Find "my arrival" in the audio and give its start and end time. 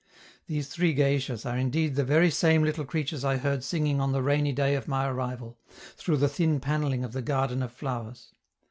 4.87-5.59